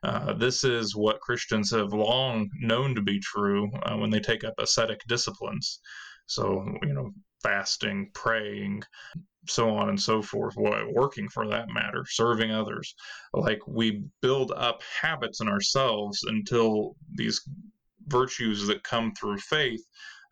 [0.05, 4.45] uh, this is what Christians have long known to be true uh, when they take
[4.45, 5.81] up ascetic disciplines.
[6.27, 7.11] So, you know,
[7.43, 8.83] fasting, praying,
[9.49, 12.95] so on and so forth, working for that matter, serving others.
[13.33, 17.41] Like we build up habits in ourselves until these
[18.07, 19.83] virtues that come through faith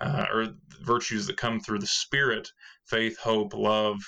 [0.03, 0.49] uh, or
[0.83, 2.49] virtues that come through the Spirit
[2.85, 3.99] faith, hope, love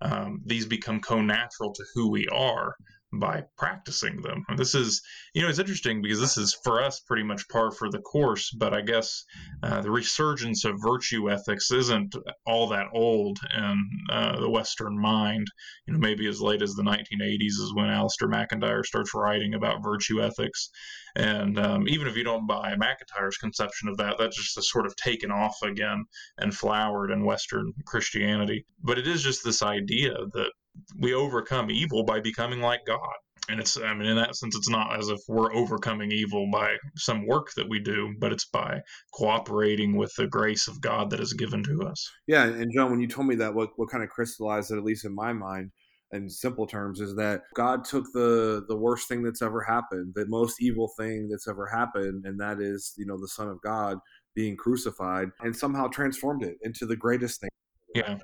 [0.00, 2.74] um, these become co-natural to who we are
[3.18, 4.44] by practicing them.
[4.48, 5.02] And this is,
[5.34, 8.50] you know, it's interesting because this is for us pretty much par for the course.
[8.50, 9.24] But I guess
[9.62, 12.14] uh, the resurgence of virtue ethics isn't
[12.46, 15.46] all that old in uh, the Western mind.
[15.86, 19.82] You know, maybe as late as the 1980s is when Alasdair MacIntyre starts writing about
[19.82, 20.70] virtue ethics.
[21.16, 24.96] And um, even if you don't buy MacIntyre's conception of that, that's just sort of
[24.96, 26.04] taken off again
[26.38, 28.66] and flowered in Western Christianity.
[28.82, 30.52] But it is just this idea that
[30.98, 33.14] we overcome evil by becoming like God.
[33.48, 36.76] And it's, I mean, in that sense, it's not as if we're overcoming evil by
[36.96, 38.80] some work that we do, but it's by
[39.12, 42.10] cooperating with the grace of God that is given to us.
[42.26, 42.44] Yeah.
[42.44, 45.04] And John, when you told me that, what, what kind of crystallized it, at least
[45.04, 45.72] in my mind,
[46.12, 50.26] in simple terms, is that God took the the worst thing that's ever happened, the
[50.28, 53.98] most evil thing that's ever happened, and that is, you know, the Son of God
[54.34, 57.50] being crucified, and somehow transformed it into the greatest thing.
[57.94, 58.18] Yeah.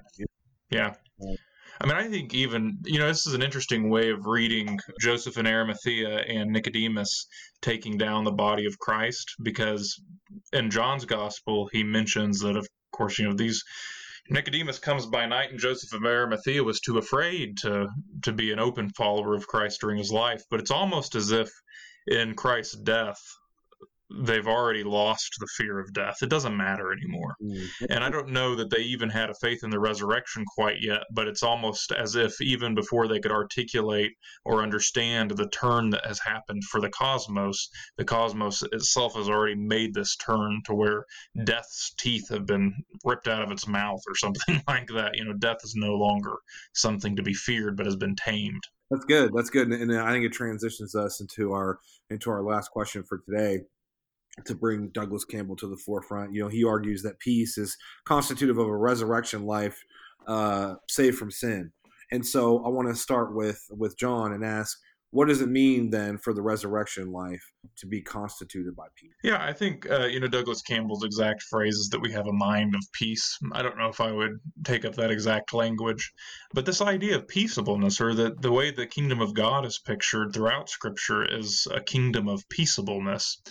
[0.71, 0.95] Yeah.
[1.83, 5.39] I mean, I think even, you know, this is an interesting way of reading Joseph
[5.39, 7.27] and Arimathea and Nicodemus
[7.63, 9.99] taking down the body of Christ because
[10.53, 13.65] in John's gospel, he mentions that, of course, you know, these.
[14.29, 17.89] Nicodemus comes by night, and Joseph of Arimathea was too afraid to
[18.23, 20.43] to be an open follower of Christ during his life.
[20.51, 21.51] But it's almost as if
[22.07, 23.19] in Christ's death,
[24.11, 26.17] they've already lost the fear of death.
[26.23, 27.35] It doesn't matter anymore.
[27.43, 27.85] Mm-hmm.
[27.91, 31.03] And I don't know that they even had a faith in the resurrection quite yet,
[31.13, 34.13] but it's almost as if even before they could articulate
[34.45, 39.55] or understand the turn that has happened for the cosmos, the cosmos itself has already
[39.55, 41.05] made this turn to where
[41.45, 45.17] death's teeth have been ripped out of its mouth or something like that.
[45.17, 46.37] You know, death is no longer
[46.75, 48.63] something to be feared, but has been tamed.
[48.91, 49.31] That's good.
[49.33, 51.79] That's good, and I think it transitions us into our
[52.11, 53.61] into our last question for today
[54.47, 56.35] to bring Douglas Campbell to the forefront.
[56.35, 57.77] You know, he argues that peace is
[58.07, 59.83] constitutive of a resurrection life
[60.27, 61.73] uh, saved from sin.
[62.13, 64.77] And so I want to start with with John and ask,
[65.13, 67.43] what does it mean then for the resurrection life
[67.79, 69.13] to be constituted by peace?
[69.25, 72.33] Yeah, I think uh, you know Douglas Campbell's exact phrase is that we have a
[72.33, 73.37] mind of peace.
[73.53, 76.13] I don't know if I would take up that exact language,
[76.55, 80.33] but this idea of peaceableness, or that the way the kingdom of God is pictured
[80.33, 83.43] throughout Scripture, is a kingdom of peaceableness.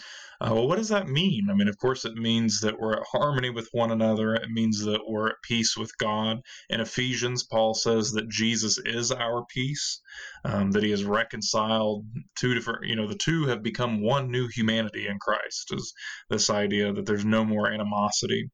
[0.42, 1.48] Uh, well, what does that mean?
[1.50, 4.36] I mean, of course, it means that we're at harmony with one another.
[4.36, 6.42] It means that we're at peace with God.
[6.70, 10.00] In Ephesians, Paul says that Jesus is our peace,
[10.46, 12.06] um, that he has reconciled
[12.38, 15.94] two different, you know, the two have become one new humanity in Christ, is
[16.30, 18.50] this idea that there's no more animosity.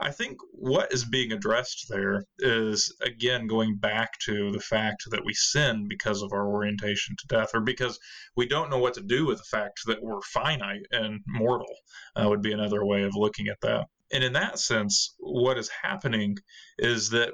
[0.00, 5.24] I think what is being addressed there is, again, going back to the fact that
[5.24, 7.98] we sin because of our orientation to death, or because
[8.36, 11.74] we don't know what to do with the fact that we're finite and mortal,
[12.16, 13.86] uh, would be another way of looking at that.
[14.12, 16.36] And in that sense, what is happening
[16.78, 17.32] is that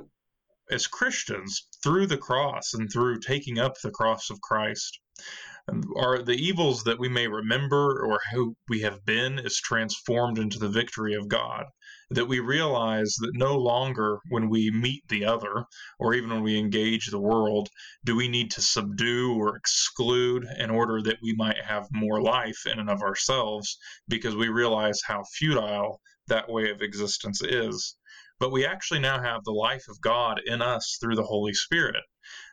[0.71, 5.01] as Christians, through the cross and through taking up the cross of Christ,
[5.97, 10.59] Are the evils that we may remember or who we have been is transformed into
[10.59, 11.67] the victory of God
[12.11, 15.65] that we realize that no longer when we meet the other
[15.99, 17.69] or even when we engage the world
[18.05, 22.67] do we need to subdue or exclude in order that we might have more life
[22.67, 27.97] in and of ourselves because we realize how futile that way of existence is.
[28.39, 32.03] But we actually now have the life of God in us through the Holy Spirit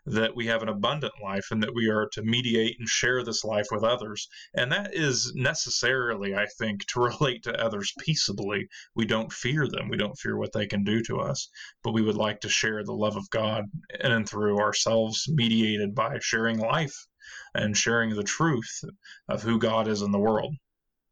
[0.06, 3.44] that we have an abundant life and that we are to mediate and share this
[3.44, 4.28] life with others.
[4.54, 8.68] And that is necessarily, I think, to relate to others peaceably.
[8.96, 11.50] We don't fear them, we don't fear what they can do to us,
[11.84, 13.66] but we would like to share the love of God
[14.00, 17.08] in and through ourselves, mediated by sharing life
[17.54, 18.84] and sharing the truth
[19.28, 20.56] of who God is in the world.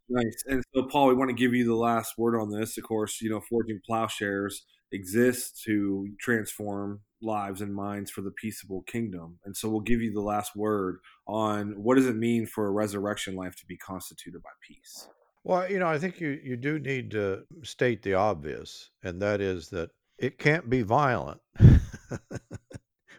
[0.08, 0.43] Nice.
[0.45, 2.78] And so, Paul, we want to give you the last word on this.
[2.78, 8.84] Of course, you know, Forging Plowshares exists to transform lives and minds for the peaceable
[8.84, 9.39] kingdom.
[9.45, 12.71] And so we'll give you the last word on what does it mean for a
[12.71, 15.07] resurrection life to be constituted by peace.
[15.43, 19.41] Well, you know, I think you, you do need to state the obvious, and that
[19.41, 21.39] is that it can't be violent.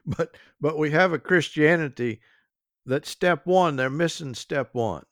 [0.07, 2.21] but but we have a Christianity
[2.87, 5.05] that step one, they're missing step one.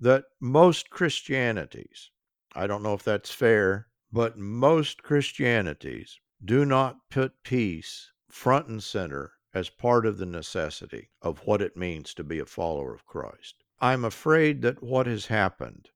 [0.00, 2.10] That most Christianities,
[2.54, 8.82] I don't know if that's fair, but most Christianities do not put peace front and
[8.82, 13.06] center as part of the necessity of what it means to be a follower of
[13.06, 13.64] Christ.
[13.80, 15.90] I'm afraid that what has happened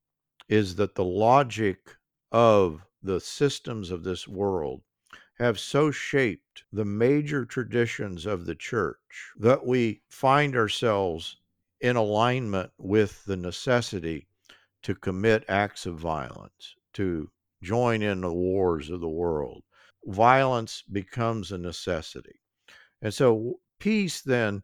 [0.49, 1.96] is that the logic
[2.32, 4.82] of the systems of this world
[5.38, 11.36] have so shaped the major traditions of the church that we find ourselves
[11.80, 14.26] in alignment with the necessity
[14.82, 17.30] to commit acts of violence, to
[17.62, 19.62] join in the wars of the world,
[20.05, 22.40] violence becomes a necessity.
[23.03, 24.62] And so peace then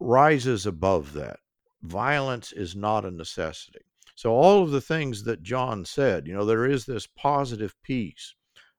[0.00, 1.40] rises above that.
[1.82, 3.84] Violence is not a necessity.
[4.14, 8.34] So, all of the things that John said, you know, there is this positive peace,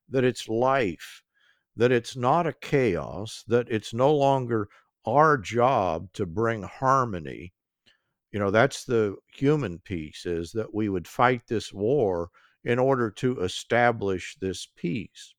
[0.09, 1.23] that it's life,
[1.77, 4.67] that it's not a chaos, that it's no longer
[5.05, 7.53] our job to bring harmony.
[8.33, 12.31] You know, that's the human peace is that we would fight this war
[12.65, 15.33] in order to establish this peace.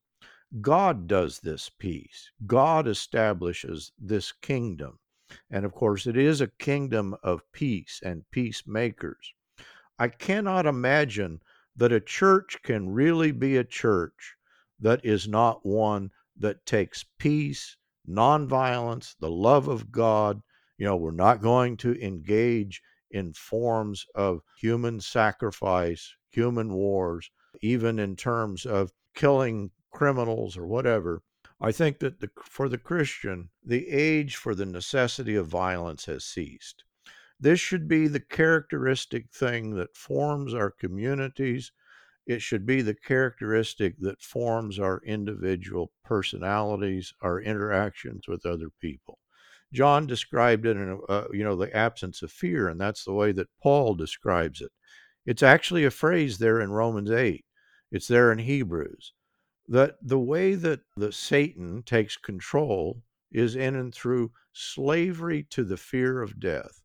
[0.59, 2.29] God does this peace.
[2.45, 4.99] God establishes this kingdom.
[5.49, 9.33] And of course, it is a kingdom of peace and peacemakers.
[9.97, 11.41] I cannot imagine
[11.77, 14.35] that a church can really be a church
[14.79, 20.41] that is not one that takes peace, nonviolence, the love of God.
[20.77, 27.31] You know, we're not going to engage in forms of human sacrifice, human wars,
[27.61, 31.21] even in terms of killing criminals or whatever.
[31.59, 36.25] I think that the, for the Christian, the age for the necessity of violence has
[36.25, 36.83] ceased.
[37.39, 41.71] This should be the characteristic thing that forms our communities.
[42.25, 49.19] It should be the characteristic that forms our individual personalities, our interactions with other people.
[49.71, 53.31] John described it in, uh, you know, the absence of fear, and that's the way
[53.33, 54.71] that Paul describes it.
[55.25, 57.45] It's actually a phrase there in Romans 8.
[57.91, 59.13] It's there in Hebrews
[59.71, 63.01] that the way that the Satan takes control
[63.31, 66.83] is in and through slavery to the fear of death.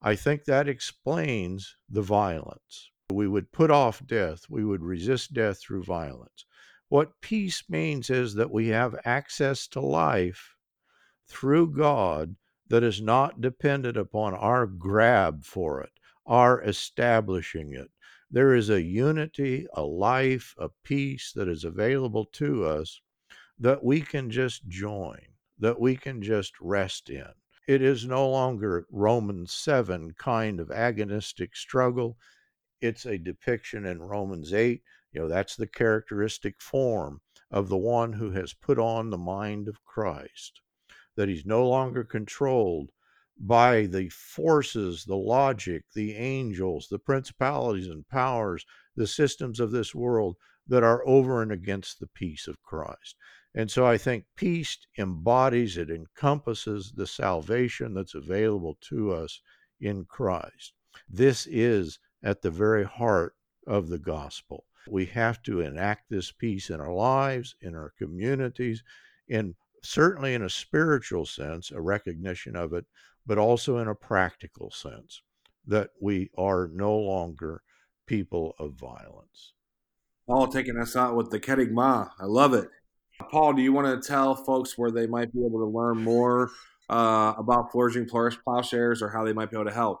[0.00, 2.92] I think that explains the violence.
[3.10, 6.44] We would put off death, we would resist death through violence.
[6.88, 10.54] What peace means is that we have access to life
[11.26, 12.36] through God
[12.68, 15.90] that is not dependent upon our grab for it,
[16.24, 17.90] our establishing it,
[18.30, 23.00] there is a unity, a life, a peace that is available to us
[23.58, 25.20] that we can just join,
[25.58, 27.28] that we can just rest in.
[27.66, 32.16] It is no longer Romans 7 kind of agonistic struggle.
[32.80, 34.82] It's a depiction in Romans 8.
[35.12, 37.20] You know, that's the characteristic form
[37.50, 40.60] of the one who has put on the mind of Christ,
[41.16, 42.90] that he's no longer controlled
[43.38, 48.66] by the forces, the logic, the angels, the principalities and powers,
[48.96, 50.36] the systems of this world
[50.66, 53.16] that are over and against the peace of Christ.
[53.54, 59.40] And so I think peace embodies, it encompasses the salvation that's available to us
[59.80, 60.74] in Christ.
[61.08, 63.34] This is at the very heart
[63.66, 64.64] of the gospel.
[64.88, 68.82] We have to enact this peace in our lives, in our communities,
[69.28, 72.84] in certainly in a spiritual sense, a recognition of it,
[73.28, 75.22] but also in a practical sense
[75.66, 77.62] that we are no longer
[78.06, 79.52] people of violence.
[80.26, 82.10] Paul taking us out with the Kerygma.
[82.18, 82.70] I love it.
[83.30, 86.48] Paul, do you want to tell folks where they might be able to learn more
[86.88, 90.00] uh, about Forging Plowshares or how they might be able to help?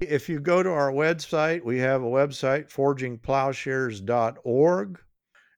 [0.00, 5.00] If you go to our website, we have a website, forgingplowshares.org.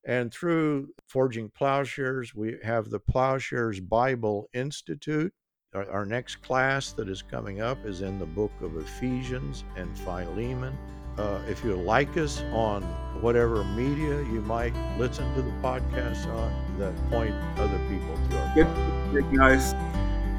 [0.05, 5.33] And through Forging Plowshares, we have the Plowshares Bible Institute.
[5.79, 9.97] Our, our, next class that is coming up is in the book of Ephesians and
[9.99, 10.77] Philemon.
[11.17, 12.83] Uh, if you like us on
[13.21, 18.55] whatever media you might listen to the podcast on, that point other people to our
[18.57, 19.73] Good, good guys.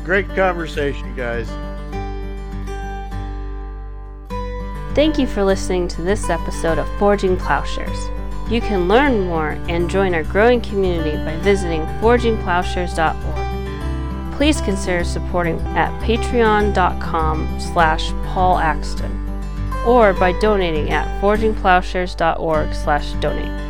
[0.03, 1.47] Great conversation, guys.
[4.93, 8.09] Thank you for listening to this episode of Forging Plowshares.
[8.51, 13.48] You can learn more and join our growing community by visiting forgingplowshares.org.
[14.39, 19.11] Please consider supporting at patreon.com slash paulaxton
[19.85, 23.68] or by donating at forgingplowshares.org slash donate.